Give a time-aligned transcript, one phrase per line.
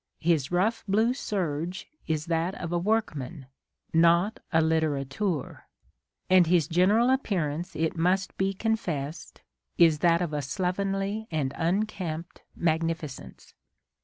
[0.21, 3.45] His rough blue serge is that of a workman,
[3.93, 5.61] not a litterateur:
[6.27, 9.41] and his general appearance, it must be confessed,
[9.77, 13.53] is that of a slovenly and unkempt magnificence.